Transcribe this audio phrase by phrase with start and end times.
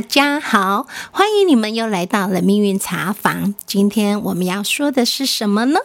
[0.00, 3.54] 大家好，欢迎你们又来到了命运茶房。
[3.66, 5.80] 今天我们要说的是什么呢？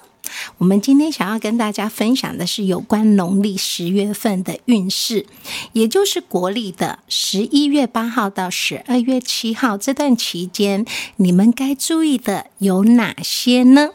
[0.57, 5.25] 我们今天想要跟大家分享的是有关农历十月份的运势，
[5.73, 10.85] 也就是国历的十一月八号到十二月七号这段期间，
[11.17, 13.89] 你们该注意的有哪些呢？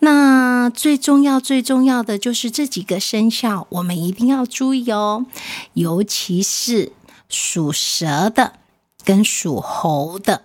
[0.00, 5.24] 那最重要、最重要的就是这几个生肖，我们一定要注意哦，
[5.74, 6.90] 尤其是
[7.28, 8.54] 属蛇的。
[9.06, 10.42] 跟属猴的，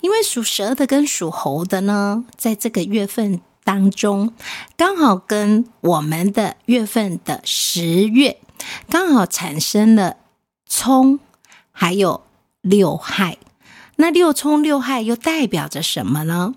[0.00, 4.34] 因为属蛇的跟属猴的呢，在这个月份当中，
[4.76, 8.40] 刚好跟我们的月份的十月
[8.90, 10.16] 刚好产生了
[10.68, 11.20] 冲，
[11.70, 12.22] 还有
[12.60, 13.38] 六害。
[13.94, 16.56] 那六冲六害又代表着什么呢？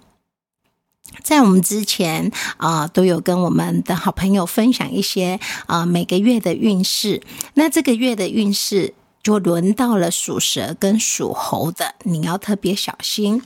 [1.21, 7.21] 在我们之前啊，都有跟我们的好朋友分享一些啊每个月的运势。
[7.53, 8.95] 那这个月的运势。
[9.23, 13.41] 就轮到了属蛇跟属猴的，你要特别小心。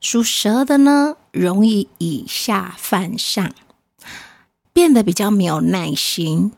[0.00, 3.52] 属蛇的呢，容易以下犯上，
[4.72, 6.52] 变得比较没有耐心。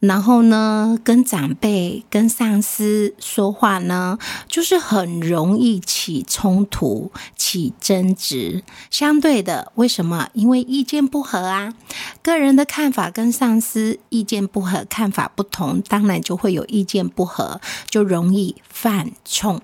[0.00, 8.62] 然后呢，跟长辈、跟上司说话呢，就是很容易起冲突、起争执。
[8.90, 10.28] 相对的，为什么？
[10.34, 11.72] 因为意见不合啊，
[12.22, 19.62] 个人的看法跟上司意见不合，看法不同，当然就会有意见不合，就容易犯冲，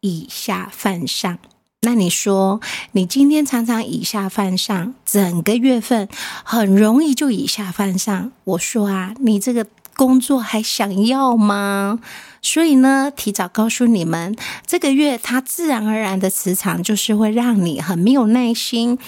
[0.00, 1.38] 以下犯上。
[1.82, 2.60] 那你说，
[2.92, 6.06] 你今天常常以下犯上，整个月份
[6.44, 8.32] 很容易就以下犯上。
[8.44, 11.98] 我说啊，你这个工作还想要吗？
[12.42, 18.98] 所以呢，提早告诉你们，这个月它自然而然的磁场就是会让你很没有耐心，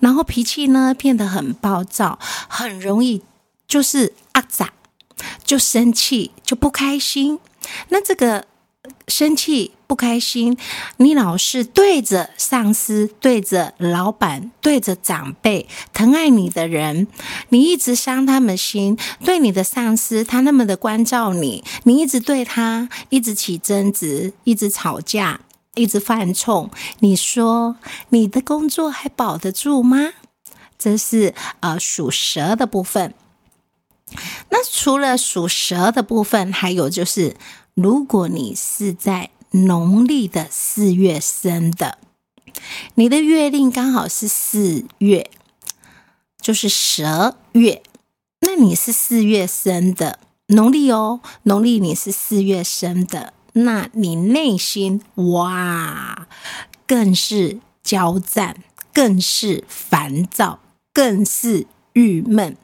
[0.00, 3.20] 然后脾气呢变得很暴躁，很容易
[3.68, 4.70] 就是阿杂，
[5.44, 7.38] 就生气，就不开心。
[7.90, 8.46] 那这个。
[9.08, 10.56] 生气不开心，
[10.96, 17.08] 你老是对着上司、对着老板、对着长辈疼爱你的人，
[17.50, 18.96] 你一直伤他们心。
[19.24, 25.40] 对你的上司，他那么的关照你，你一直对他一直起争执，一直吵架，
[25.74, 26.70] 一直犯冲。
[27.00, 27.76] 你说
[28.10, 30.12] 你的工作还保得住吗？
[30.78, 33.12] 这是呃属蛇的部分。
[34.50, 37.36] 那除了属蛇的部分，还有就是。
[37.74, 41.98] 如果你是在农历的四月生的，
[42.96, 45.30] 你的月令刚好是四月，
[46.40, 47.82] 就是蛇月，
[48.40, 50.18] 那你是四月生的，
[50.48, 56.28] 农历哦，农历你是四月生的，那你内心哇，
[56.86, 58.54] 更是焦躁，
[58.92, 60.60] 更是烦躁，
[60.92, 62.56] 更是郁闷。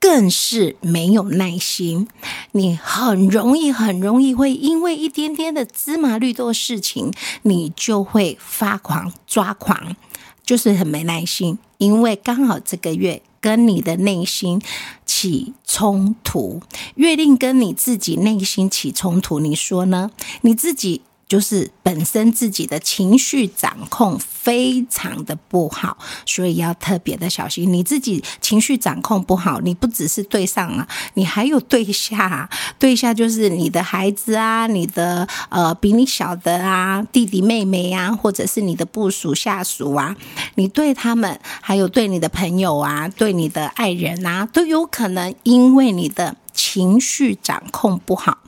[0.00, 2.08] 更是没有耐心，
[2.52, 9.96] 你很容易、很容易会因为一点点的芝麻绿豆事情，你就会发狂、抓狂，
[10.44, 11.58] 就是很没耐心。
[11.78, 14.62] 因为刚好这个月跟你的内心
[15.04, 16.60] 起冲突，
[16.94, 20.10] 月令跟你自己内心起冲突，你说呢？
[20.42, 21.02] 你自己。
[21.28, 27.70] 就是本身自己的情绪掌控非常的不好，所以要特别的小心。
[27.70, 40.16] 你自己情绪掌控不好，你不只是对上啊，你还有对下，对下就是你的孩子啊，你的呃比你小的啊弟弟妹妹呀，或者是你的部属下属啊，
[40.54, 48.38] 你对他们，还有对你的朋友啊，对你的爱人啊，都有可能因为你的情绪掌控不好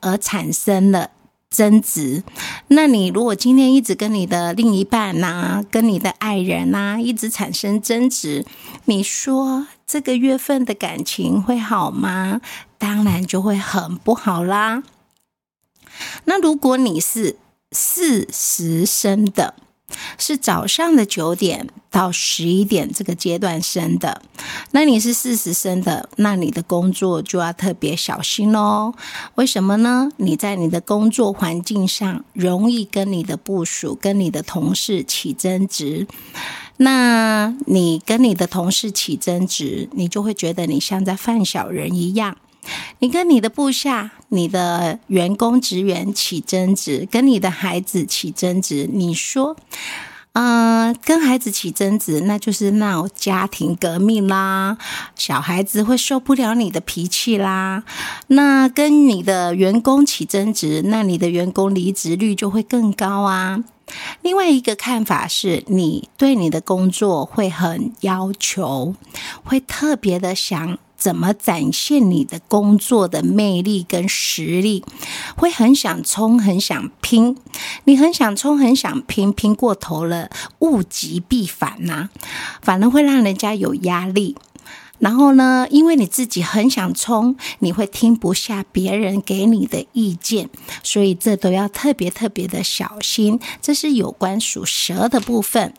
[0.00, 1.10] 而产生了。
[1.54, 2.24] 争执，
[2.68, 8.44] 那你如果今天一直跟你的另一半呐，跟你的爱人呐，一直产生争执，
[8.86, 12.40] 你说这个月份的感情会好吗？
[12.76, 14.82] 当然就会很不好啦。
[16.24, 17.36] 那如果你是
[17.70, 19.54] 四十生的。
[20.18, 24.22] 是早上的九点到十一点这个阶段生的，
[24.72, 28.94] 那你是四十生的，那你的工作就要特别小心哦。
[29.34, 30.10] 为什么呢？
[30.16, 36.06] 你在你的工作环境上容易跟你的部属、跟你的同事起争执。
[36.78, 42.36] 那你跟你的同事起争执，你就会觉得你像在犯小人一样。
[42.98, 49.56] 你跟你的部下、你的员工、职员起争执，跟你的孩子起争执，你说，
[50.32, 54.78] 嗯，跟孩子起争执，那就是闹家庭革命啦。
[55.14, 57.84] 小孩子会受不了你的脾气啦。
[58.28, 63.62] 那跟你的员工起争执，那你的员工离职率就会更高啊。
[64.22, 68.94] 另外一个看法是，你对你的工作会很要求，
[69.44, 70.78] 会特别的想。
[70.96, 74.84] 怎么展现你的工作的魅力跟实力，
[75.36, 77.36] 会很想冲，很想拼。
[77.84, 80.30] 你很想冲，很想拼，拼过头了，
[80.60, 82.08] 物极必反呐，
[82.62, 84.36] 反而会让人家有压力。
[85.00, 90.48] 然后呢，因为你自己很想冲，你会听不下别人给你的意见，
[90.82, 93.40] 所以这都要特别特别的小心。
[93.60, 95.74] 这是有关属蛇的部分。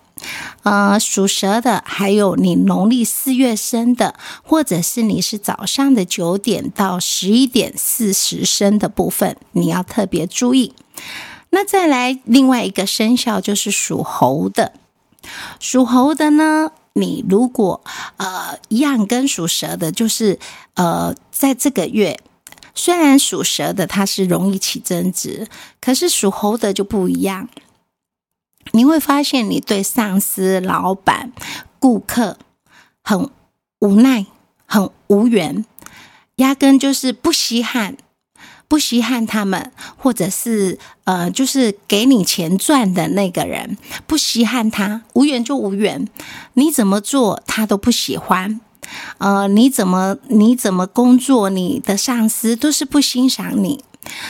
[0.63, 10.73] 呃，属蛇的，还有你农历四月生的，或者是你是早上的九点到十一点四十生的部分，你要特别注意。
[11.51, 14.73] 那再来另外一个生肖就是属猴的，
[15.59, 17.81] 属猴的呢，你如果
[18.17, 20.39] 呃一样跟属蛇的，就是
[20.73, 22.19] 呃在这个月，
[22.73, 25.47] 虽然属蛇的它是容易起争执，
[25.79, 27.47] 可是属猴的就不一样。
[28.71, 31.31] 你会发现，你对上司、老板、
[31.79, 32.37] 顾客
[33.03, 33.29] 很
[33.79, 34.25] 无奈、
[34.65, 35.65] 很无缘，
[36.37, 37.95] 压根就是不稀罕、
[38.67, 43.77] 不稀罕他们，或者是呃，就是给你钱赚的那个人，
[44.07, 46.07] 不稀罕他，无缘就无缘。
[46.53, 48.59] 你怎么做，他都不喜欢。
[49.19, 53.83] 呃，你怎么你怎么工作，你的上司都是不欣赏你，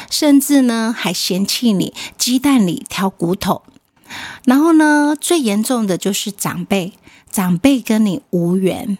[0.09, 3.63] 甚至呢还嫌弃你，鸡蛋里挑骨头。
[4.45, 6.93] 然后呢，最严重的就是长辈，
[7.31, 8.97] 长辈跟你无缘，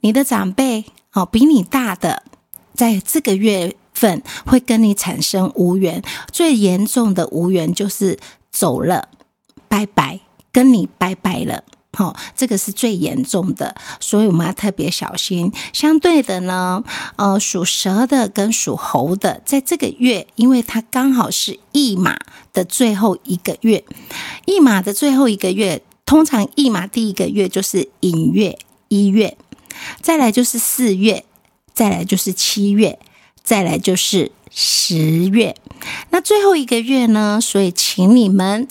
[0.00, 2.22] 你的长辈哦比你大的，
[2.74, 6.02] 在这个月份会跟你产生无缘。
[6.32, 8.18] 最严重的无缘就是
[8.50, 9.08] 走了，
[9.68, 10.20] 拜拜，
[10.50, 11.64] 跟你拜拜了。
[11.92, 15.52] 好，这个是最严重的，所以我们要特别小心。
[15.72, 16.84] 相对的呢，
[17.16, 22.16] 呃，属蛇的跟属猴的，在这个月，因为它刚好是一马
[22.52, 23.84] 的最后一个月，
[24.46, 28.56] 一马的最后一个月，通常一马第一个月就是寅月
[28.86, 29.36] 一月，
[30.00, 31.24] 再来就是四月，
[31.74, 33.00] 再来就是七月，
[33.42, 35.56] 再来就是十月，
[36.10, 37.40] 那最后一个月呢？
[37.40, 38.68] 所以，请你们。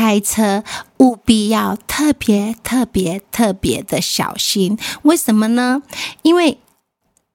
[0.00, 0.64] 开车
[0.96, 5.82] 务必要特别特别特别的小心，为什么呢？
[6.22, 6.58] 因为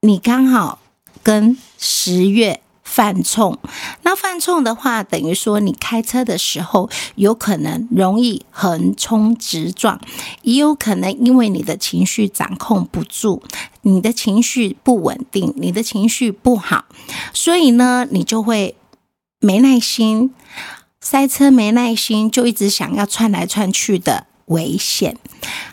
[0.01, 0.79] 你刚好
[1.21, 3.59] 跟十月犯冲，
[4.01, 10.01] 那犯冲的话，等于说你开车的时候有可能容易横冲直撞，
[10.41, 13.43] 也有可能因为你的情绪掌控不住，
[13.83, 16.85] 你的情绪不稳定，你的情绪不好，
[17.31, 18.75] 所以呢，你就会
[19.39, 20.33] 没耐心。
[21.05, 25.15] 塞车没耐心，就一直想要窜来窜去的危险。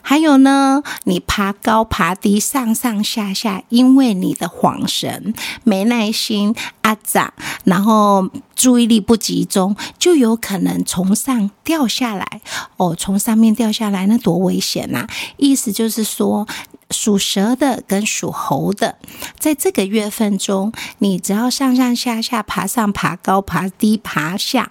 [0.03, 5.33] 还有呢，你爬高爬低，上上下下，因为你的晃神、
[5.65, 7.33] 没耐心、阿杂，
[7.65, 12.43] 然后注意力不集中，就有可能从上掉下来。
[12.77, 15.07] 哦，从上面掉下来，那多危险呐！
[15.39, 16.47] 意思就是说。
[16.93, 18.97] 属蛇的跟属猴的，
[19.39, 24.71] 在这个月份中，你只要上上下下、爬上爬高、爬低爬下，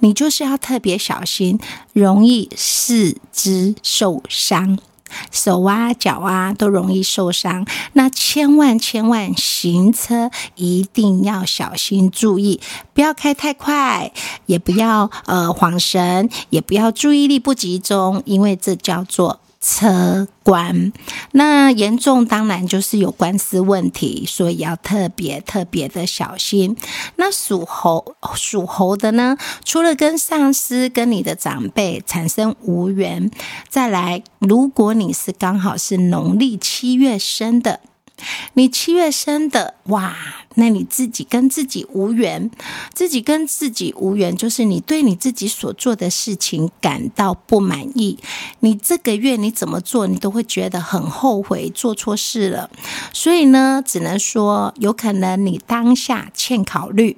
[0.00, 1.58] 你就是要特别小心，
[1.92, 4.78] 容易四肢受伤，
[5.30, 7.66] 手啊、脚啊都容易受伤。
[7.94, 12.60] 那千万千万行车一定要小心注意，
[12.92, 14.12] 不要开太快，
[14.46, 19.40] 也不要呃晃神，也不要注意力不集中，因为这叫做。
[19.62, 20.92] 车关，
[21.30, 26.76] 那严重当然就是有官司问题，所以要特别特别的小心。
[27.14, 33.30] 那属猴属猴的呢，除了跟上司、跟你的长辈产生无缘，
[33.68, 37.78] 再来，如果你是刚好是农历七月生的。
[38.52, 40.14] 你七月生的哇，
[40.54, 42.50] 那你自己跟自己无缘，
[42.92, 48.18] 自己跟自己无缘，就是你对你自己所做的事情感到不满意。
[48.60, 52.68] 你这个月你怎么做，你都会觉得很后悔，做错事了。
[53.12, 57.16] 所以呢，只能说有可能你当下欠考虑，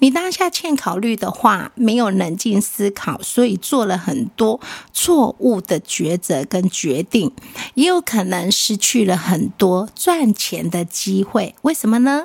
[0.00, 4.60] 你当下欠考虑的话，没有冷静思考，所以做了很多
[4.92, 7.30] 错误的抉择跟决定，
[7.74, 10.64] 也有可能失去了很多赚钱。
[10.70, 12.22] 的机会，为什么呢？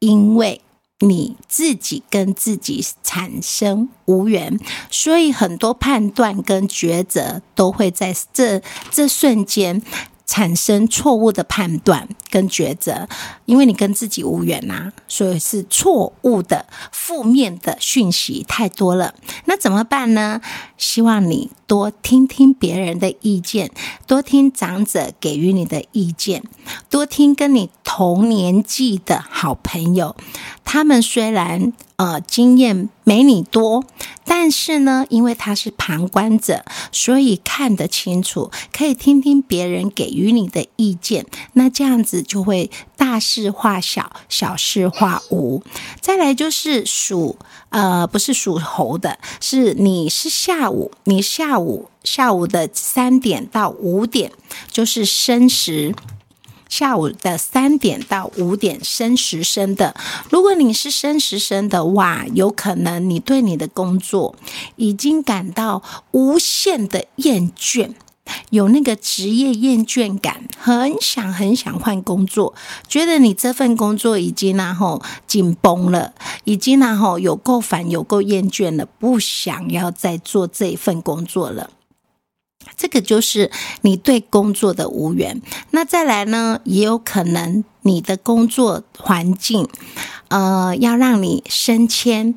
[0.00, 0.60] 因为
[0.98, 4.58] 你自己跟自己产生无缘，
[4.90, 9.80] 所以很多判断跟抉择都会在这这瞬间。
[10.32, 13.08] 产生错误的判断跟抉择，
[13.44, 19.14] 因为你跟自己无缘呐，所以是错误的、负面的讯息太多了。
[19.46, 20.40] 那怎么办呢？
[20.78, 23.70] 希望你多听听别人的意见，
[24.06, 26.42] 多听长者给予你的意见，
[26.88, 30.16] 多听跟你同年纪的好朋友。
[30.64, 33.84] 他们虽然呃经验没你多，
[34.24, 41.26] 但是呢，因为他是旁观者，所以看得清楚，可以听听别人给予你的意见。
[41.54, 45.62] 那这样子就会大事化小，小事化无。
[46.00, 47.38] 再来就是属
[47.70, 54.32] 呃不是属猴的，是你是下午，你下午下午的三点到五点
[54.70, 55.94] 就是申时。
[56.68, 59.92] 下午的三点到五点申时生的，
[60.30, 64.36] 如果你是申时生的话，有可能你对你的工作
[64.76, 67.90] 已经感到无限的厌倦，
[68.50, 72.54] 有那个职业厌倦感，很想很想换工作，
[72.88, 81.70] 觉得你这份工作已经然后紧绷了，已经然后有够烦，有够厌倦了，不想要再做这一份工作了。
[82.76, 83.50] 这个就是
[83.82, 85.40] 你对工作的无缘。
[85.70, 89.66] 那再来呢，也有可能你的工作环境，
[90.28, 92.34] 呃，要让你升迁，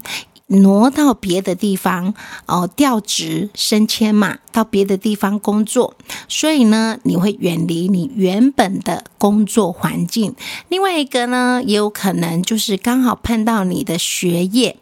[0.62, 2.14] 挪到别的地方，
[2.46, 5.96] 哦，调职升迁嘛，到别的地方工作。
[6.28, 10.36] 所以呢，你会远离你原本的工作环境。
[10.70, 14.78] 另外一个呢，也有可能就是刚好碰到你的学业，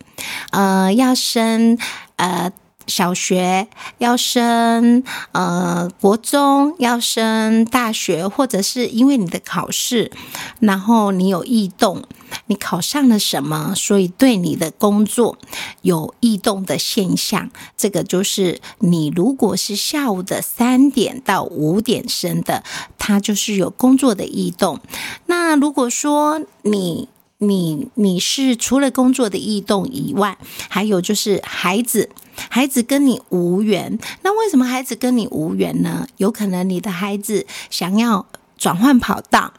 [0.52, 1.78] 呃，要升，
[2.18, 2.52] 呃。
[2.88, 3.68] 小学
[4.00, 10.12] 要升，呃，国中要升大学，或者是因为你的考试，
[10.60, 12.04] 然后你有异动，
[12.48, 15.38] 你考上了什么，所以对你的工作
[15.82, 17.50] 有异动的现象。
[17.78, 22.64] 这个就是你如果是下午的三点到五点生的，
[22.98, 24.80] 它就是有工作的异动。
[25.28, 27.08] 那如果说你
[27.38, 30.38] 你你是除了工作的异动以外，
[30.70, 32.10] 还有就是孩子。
[32.50, 36.08] 孩子跟你无缘，那为什么孩子跟你无缘呢？
[36.18, 38.26] 有可能你的孩子想要
[38.58, 39.54] 转换跑道，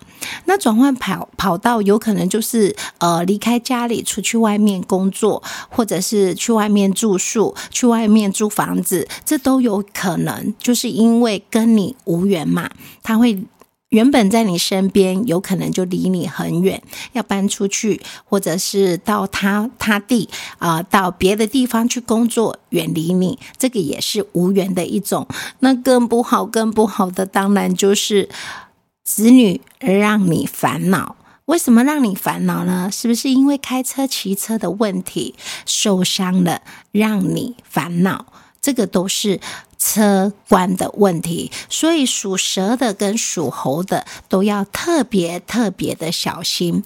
[0.45, 12.71] 那转换跑跑道有可能就是呃离开家里出去外面工作，或者是去外面住宿，去外面租房子，这都有可能，就是因为跟你无缘嘛，
[13.03, 13.43] 他会。
[13.93, 16.83] 原本在你身边，有可能就离你很远，
[17.13, 25.29] 要搬出去，或者是到他他地啊，到别的地方去工作，远离你，这个也是无缘的一种。
[25.59, 28.31] 那更不好，更不好的，当然就是
[29.05, 31.17] 子女让你烦恼。
[31.45, 32.89] 为什么让你烦恼呢？
[32.91, 35.35] 是不是因为开车、骑车的问题
[35.67, 38.25] 受伤了，让你烦恼？
[38.63, 39.39] 这个都是。
[39.85, 46.85] 车关的问题，所以属蛇的跟属猴的都要特别特别的小心。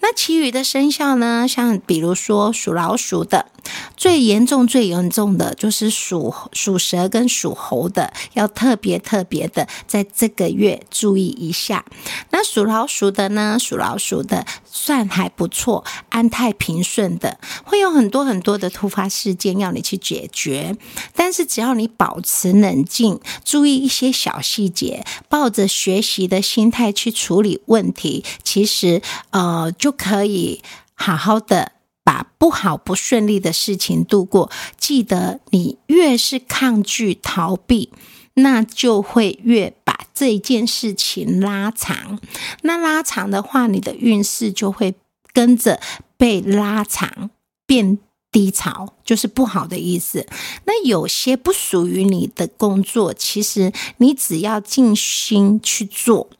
[0.00, 1.46] 那其余的生肖呢？
[1.46, 3.46] 像比如说属老鼠的，
[3.96, 11.84] 最严重、最严重的就是属属蛇跟属猴的，要特别特别的在这个月注意一下。
[12.30, 13.58] 那属老鼠的呢？
[13.58, 20.76] 属老鼠的算还不错，安泰平顺的，会有很多很多的突发事件要你去解决，
[21.14, 22.18] 但是只要你保。
[22.22, 29.00] 持冷静，注意一些小细节，抱着学习的心态去处理问题，其实
[29.30, 30.62] 呃就可以
[30.94, 31.72] 好好的
[32.10, 34.50] 把不好不顺利的事情度过。
[34.76, 37.92] 记得，你越是抗拒逃避，
[38.34, 42.18] 那就会越把这件事情拉长。
[42.62, 44.96] 那拉长的话，你的运势就会
[45.32, 45.80] 跟着
[46.16, 47.30] 被拉长
[47.64, 48.00] 变。
[48.32, 50.24] 低潮就是不好的意思。
[50.64, 56.30] 那有些不属于你的工作，其实你只要尽心去做，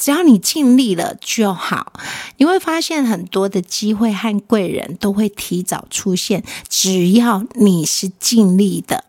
[0.00, 1.92] 只要你尽力了就好。
[2.38, 9.04] 你会发现很多的机会和贵人都会提早出现，只要你是尽力的，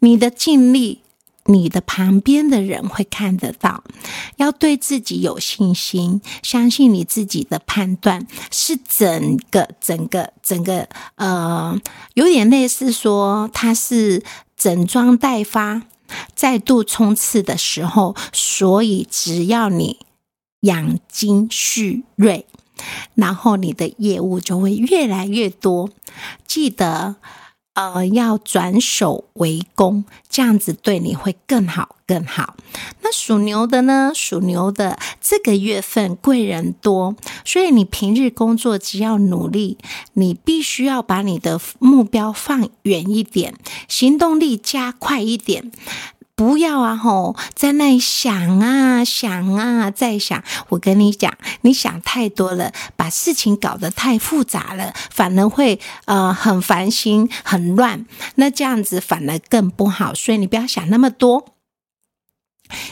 [0.00, 1.00] 你的尽力。
[1.48, 3.84] 你的旁边的人会看得到，
[4.34, 11.80] 要对自己有信心，相信你自己的判断是整个、整个、整个，呃，
[12.14, 14.24] 有点类似说它是
[14.56, 15.82] 整装待发、
[16.34, 19.98] 再度冲刺的时候，所以只要你
[20.60, 22.46] 养精蓄锐，
[23.14, 25.90] 然后你的业务就会越来越多。
[26.46, 27.16] 记得。
[27.76, 32.56] 呃，要转守为攻，这样子对你会更好更好。
[33.02, 34.12] 那属牛的呢？
[34.14, 39.76] 属牛的这个月份贵人多，所以你平日工作只要努力，
[40.14, 43.54] 你必须要把你的目标放远一点，
[43.86, 45.70] 行动力加快一点。
[46.36, 46.94] 不要啊！
[46.94, 50.44] 吼，在那里想啊想啊，再想。
[50.68, 58.04] 我跟你讲，你想太多了，把事情搞得太复杂了，反而会呃很烦心、很乱。
[58.34, 60.12] 那这样子反而更不好。
[60.12, 61.54] 所以你不要想那么多。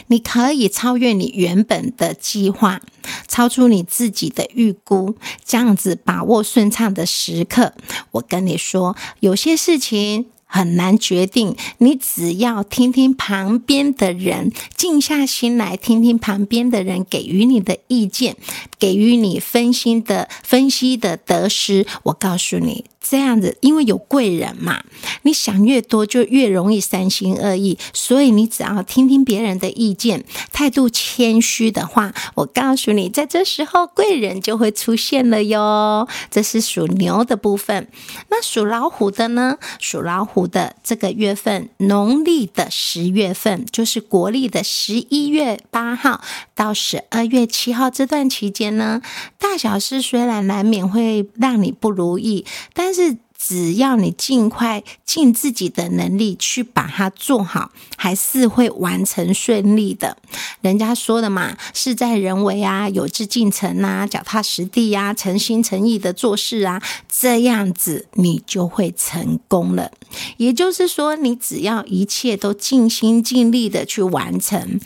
[0.07, 2.81] 你可以超越你原本的计划，
[3.27, 7.73] 超出你自己的预估，这样子把握顺畅的时刻。
[8.09, 10.31] 我跟你说，有些事情。
[10.45, 18.37] 很难决定，你只要听听旁边的人，静下心来听听旁边的人给予你的意见，
[18.79, 21.85] 给予你分析的分析的得失。
[22.03, 22.85] 我告诉你。
[23.07, 24.83] 这样子，因为有贵人嘛，
[25.21, 36.07] 你想越多就越容易三心二意，所以你只要听听别人的意见，态度谦虚的话，我告诉你，在这时候贵人就会出现了哟。
[36.31, 37.87] 这是属牛的部分，
[38.29, 39.57] 那属老虎的呢？
[39.79, 46.21] 属老虎的这个月份，农历的十月份，就是国历的十一月八号
[46.55, 49.01] 到十二月七号这段期间呢，
[49.37, 60.17] 大小事虽然难免会让你不如意，但是只要你尽快尽自己的能力去把它做好，还是会完成顺利的。
[60.61, 69.91] 人家说的嘛，事在人为啊，有志进程啊，脚踏实地呀，诚心诚意的做事啊，这样子你就会成功了。
[70.37, 74.79] 也就是说，你只要一切都尽心尽力的去完成。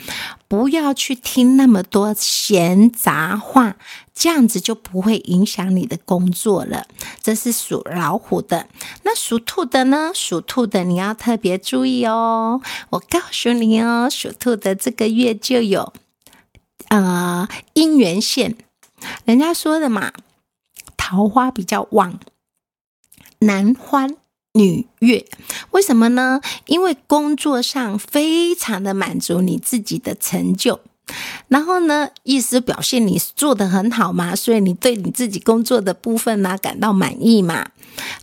[0.50, 3.78] 不要去听那么多闲杂话，
[4.16, 6.88] 这样子就不会影响你的工作了。
[7.22, 8.68] 这是属老虎的，
[9.04, 10.12] 那属兔的呢？
[10.12, 12.62] 属兔的你要特别注意哦。
[12.90, 15.94] 我告诉你哦，属兔的这个月就有
[16.88, 18.58] 呃姻缘线，
[19.26, 20.12] 人家说的嘛，
[20.98, 22.20] 桃花比较旺，
[23.42, 24.18] 男欢。
[24.54, 25.26] 女月，
[25.72, 26.42] 为什么呢？
[26.66, 30.80] 因为工作上非常的满足你自己的成就，
[31.48, 37.68] 然后呢，意思表现你做的很好嘛，所以你对你自己工作的部分呢感到满意嘛，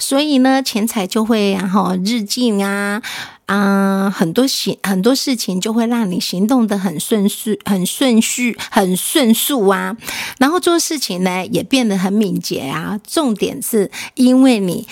[0.00, 3.00] 所以呢，钱财就会然后日进啊
[3.46, 9.96] 啊，很多行很多事情就会让你行动的很顺序、很顺序、很迅速啊，
[10.38, 12.98] 然后做事情呢也变得很敏捷啊。
[13.06, 14.88] 重点是因为你。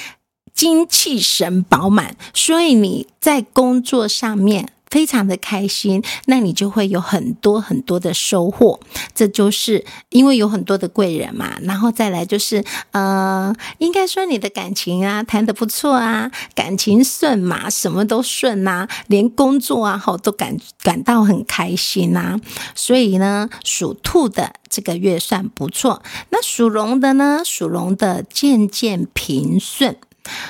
[0.55, 8.79] 精气神饱满，所以你在工作上面非常的开心，那你就会有很多很多的收获。
[9.13, 22.39] 这就是因为有很多的贵人嘛，然后再来就是，呃，应该说你的感情啊谈得不错啊，感情顺嘛，什么都顺呐，连工作啊好都感感到很开心呐。
[22.77, 26.01] 所以呢，属兔的这个月算不错，
[26.31, 29.97] 那属龙的呢，属龙的渐渐平顺。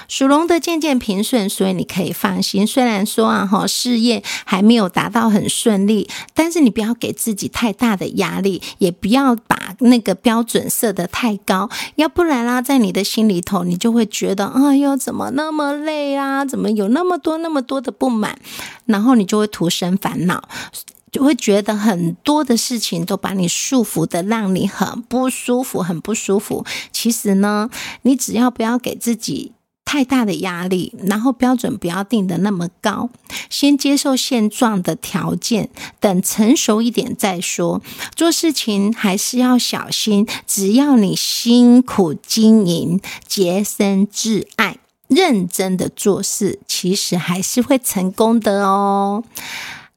[0.08, 2.66] 属龙的渐渐平顺，所以你可以放心。
[2.66, 16.44] 虽然说啊，哈，事业还没有达到很顺利，但是你不要给自己太大的压力，也不要把那个标准设得太高，要不然啦，在你的心里头，你就会觉得，哎呦，怎么那么累啊？
[16.44, 18.38] 怎么有那么多那么多的不满？
[18.86, 20.46] 然后你就会徒生烦恼，
[21.10, 26.64] 就会觉得很多的事情都把你束缚的，让你很不舒服，很不舒服。
[26.92, 27.70] 其实呢，
[28.02, 29.53] 你只要不要给自己。
[29.94, 33.10] 太大的压力，然后标准不要定的那么高，
[33.48, 37.80] 先接受现状的条件，等成熟一点再说。
[38.16, 49.22] 做事情还是要小心，只要你辛苦经营、洁身自爱、认真的做事，其实还是会成功的哦。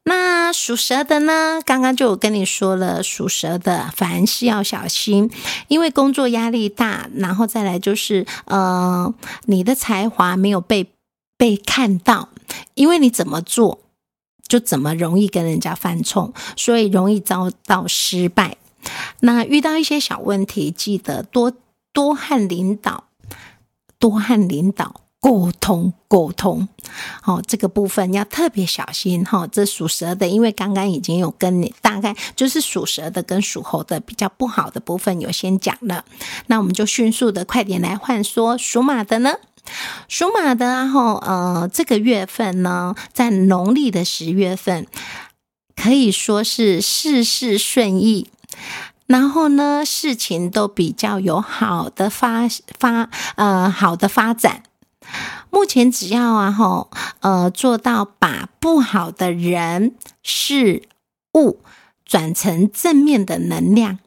[0.08, 1.60] 那属蛇的呢？
[1.66, 5.30] 刚刚就有跟你说了，属蛇的凡事要小心，
[5.68, 9.12] 因为工作压力大，然后再来就是，呃，
[9.44, 10.90] 你的才华没有被
[11.36, 12.30] 被看到，
[12.72, 13.80] 因为你怎么做
[14.48, 18.56] 就怎么容易跟人家犯冲，所以容易遭到失败。
[19.20, 21.52] 那遇到一些小问题，记得多
[21.92, 23.04] 多和领导，
[23.98, 25.02] 多和领导。
[25.20, 26.68] 沟通沟通，
[27.20, 29.46] 好，这个部分要特别小心哈。
[29.48, 36.04] 这属蛇的，因为刚刚已经有跟你大概就是属蛇的跟属猴的比较不好的部分有先讲了，
[36.46, 39.34] 那我们就迅速的快点来换说属马的呢。
[40.08, 44.86] 属马的，然后呃，这个月份呢，在农历的十月份，
[45.76, 48.30] 可以说是事事顺意，
[49.06, 54.62] 然后呢，事情都比较有好的发发呃好的发展。
[55.50, 56.90] 目前只要啊吼，
[57.20, 60.82] 呃，做到把不好的人事
[61.34, 61.60] 物
[62.04, 63.98] 转成正面的能量，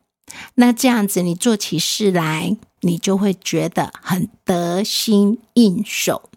[0.56, 6.30] 那这样子你做起事来，你就会觉得很得心应手。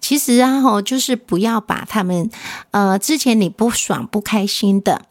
[0.00, 2.30] 其实啊吼，就是不要把他们
[2.72, 5.06] 呃之前你不爽不开心的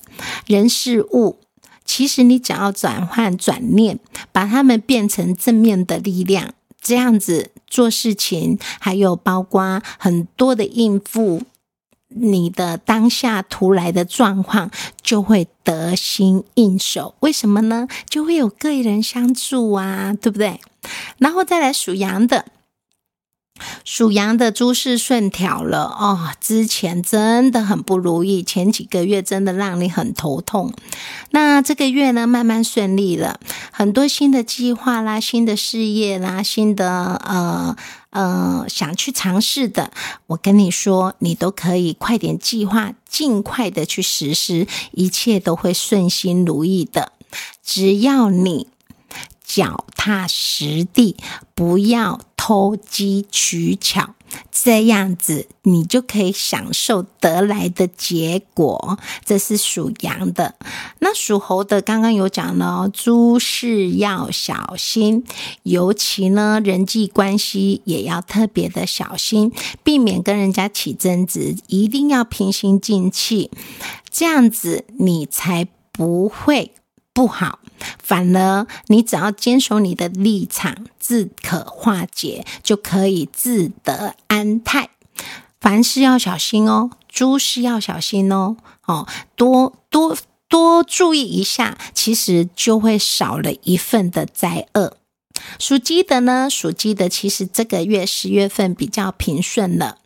[0.45, 1.39] 人事物，
[1.84, 4.00] 其实你只要转换转念，
[4.32, 6.54] 把他们变成正面的力量。
[6.80, 11.42] 这样子做事情，还有包括很多的应付，
[12.10, 14.70] 你的当下突来的状况
[15.02, 17.16] 就会得心应手。
[17.22, 17.88] 为什么呢？
[18.08, 20.60] 就会有贵人相助啊，对不对？
[21.18, 22.46] 然后再来属羊的。
[23.84, 30.74] 属羊的诸事顺调了哦，之前真的很不如意，前几个月真的让你很头痛。
[31.30, 33.40] 那这个月呢，慢慢顺利了，
[33.72, 37.76] 很多新的计划啦、新的事业啦、新的呃
[38.10, 39.92] 呃想去尝试的，
[40.28, 47.12] 我跟你说，你都可以快点计划，尽快的去实施，一切都会顺心如意的。
[47.64, 48.68] 只要你
[49.54, 51.18] 脚踏实地，
[51.54, 52.20] 不要。
[52.44, 54.16] 投机取巧，
[54.52, 58.98] 这样子你就可以享受得来的结果。
[59.24, 60.56] 这是属羊的，
[60.98, 65.24] 那属猴的刚刚有讲了，诸事要小心，
[65.62, 69.52] 尤其呢人际关系也要特别的小心，
[69.84, 73.52] 避免跟人家起争执，一定要平心静气，
[74.10, 76.72] 这样子你才不会。
[77.14, 77.60] 不好，
[78.02, 84.89] 反而你只要坚守你的立场，自可化解，就可以自得安泰。
[85.60, 90.17] 凡事要小心哦，诸事要小心哦，哦，多多
[90.48, 94.98] 多注意一下，其实就会少了一份的灾厄。
[95.60, 99.98] 属鸡的呢，属鸡的其实这个月十月份比较平顺了。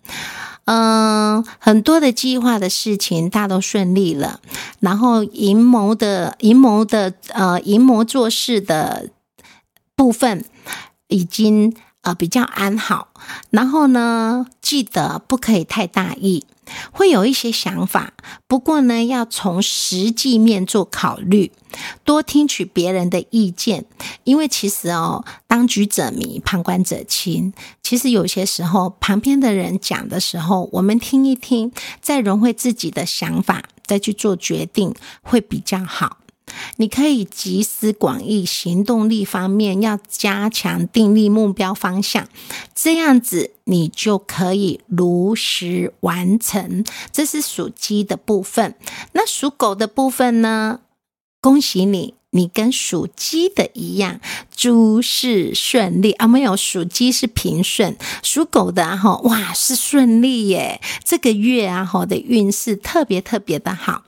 [0.66, 4.40] 嗯，很多的计划的事情大都顺利了，
[4.80, 9.10] 然后阴谋的阴谋的呃阴谋做事的
[9.96, 10.44] 部分
[11.08, 13.10] 已经呃比较安好，
[13.50, 16.46] 然后呢，记得不可以太大意。
[16.92, 18.14] 会有一些想法，
[18.48, 21.52] 不过呢，要从实际面做考虑，
[22.04, 23.86] 多听取别人的意见。
[24.24, 27.54] 因为其实哦，当局者迷，旁观者清。
[27.84, 34.92] 其实有些时候，旁边的人讲的时候，我们听一听，再融汇自己的想法，再去做决定，
[35.22, 36.18] 会比较好。
[36.78, 42.28] 你可以集思广益，行动力方面要加强，定立目标方向，
[42.74, 46.84] 这样子你就可以如实完成。
[47.12, 48.76] 这是属鸡的部分。
[49.14, 50.82] 那属狗的部分呢？
[51.42, 54.20] 恭喜你，你跟属鸡的一样，
[54.56, 56.28] 诸事顺利啊！
[56.28, 60.82] 没有属鸡是平顺，属狗的哈哇是顺利耶！
[61.04, 64.04] 这个月啊哈的运势特别特别的好，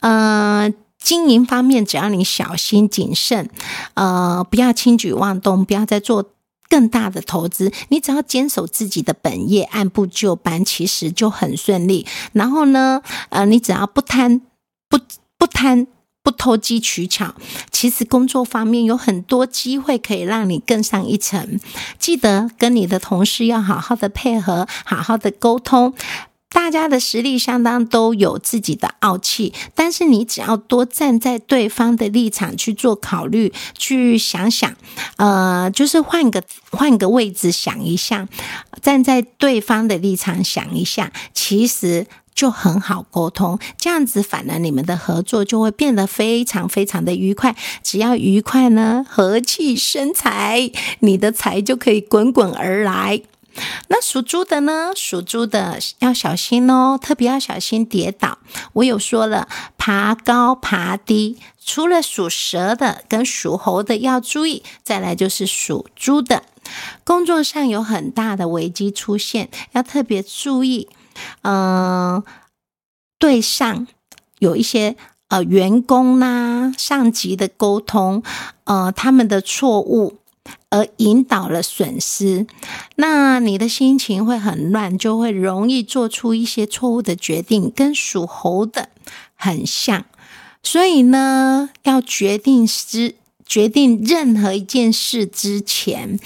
[0.00, 0.74] 嗯。
[1.02, 3.50] 经营方面，只要你小心谨慎，
[3.94, 6.30] 呃，不要轻举妄动，不要再做
[6.68, 7.72] 更大的投资。
[7.88, 12.06] 你只要坚守自己的本业，按部就班，其实就很顺利。
[12.32, 14.40] 然后呢，呃，你只要不贪、
[14.88, 14.98] 不
[15.36, 15.86] 不贪、
[16.22, 17.34] 不投机取巧，
[17.70, 21.60] 其实工作方面有很多机会可以让你更上一层。
[21.98, 25.92] 记得跟你的同事要好好的配合，好好的沟通。
[26.52, 34.74] 大家的实力相当，都有自己的傲气，但是你只要多站在对方的立场去做考虑，去想想，
[35.16, 38.28] 呃，就是换个换个位置想一下，
[38.80, 43.58] 站在对方的立场想一下，其实就很好沟通。
[43.76, 47.56] 这样子，反而你们的合作就会变得非常非常的愉快。
[47.82, 53.22] 只要愉快呢，和气生财，你的财就可以滚滚而来。
[53.88, 54.92] 那属猪的呢？
[54.96, 58.38] 属猪的要小心哦，特别要小心跌倒。
[58.74, 61.38] 我有说了，爬高爬低。
[61.64, 66.42] 除了属蛇的跟属猴的要注意，再来就是属猪的，
[67.04, 70.88] 工作上有很大的危机出现，要特别注意。
[71.42, 72.22] 嗯，
[73.18, 73.86] 对上
[74.38, 74.96] 有一些
[75.28, 78.22] 呃员工啦、上级的沟通，
[78.64, 80.18] 呃，他们的错误。
[80.70, 82.46] 而引导了损失，
[82.96, 88.88] 那你的心情会很乱，就会容易做出一些错误的决定，跟属猴的
[89.34, 90.06] 很像。
[90.62, 96.18] 所以呢，要决定之决定任何一件事之前，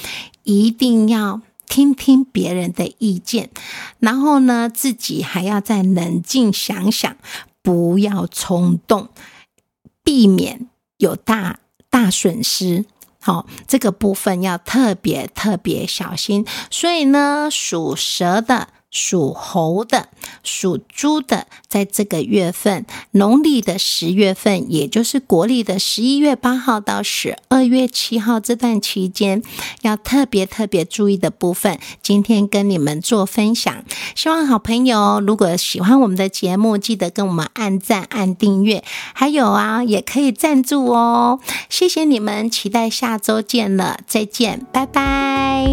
[0.44, 3.50] 一定要听听别人的意见，
[3.98, 7.16] 然后呢，自己还要再冷静想想，
[7.62, 9.08] 不要冲动，
[10.04, 11.58] 避免有大
[11.90, 12.84] 大损失。
[13.26, 16.46] 好，这个部分要特别特别小心。
[16.70, 18.68] 所以呢，属蛇的。
[18.90, 20.08] 属猴的、
[20.42, 29.42] 属猪的，在这个月份，农历的十月份，也就是国历的十一月八号到十二月七号这段期间，
[29.82, 33.84] 要特别特别注意的部分，今天跟你们做分享。
[34.14, 41.40] 希望好朋友如果喜欢我们的节目，记得跟我们按赞、按订阅，还有啊，也可以赞助哦。
[41.68, 45.66] 谢谢你们，期待下周见了，再见，拜拜。